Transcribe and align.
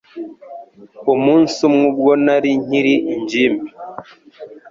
Umunsi 1.13 1.57
umwe, 1.67 1.83
ubwo 1.91 2.11
nari 2.25 2.51
nkiri 2.63 2.95
ingimbi, 3.13 3.69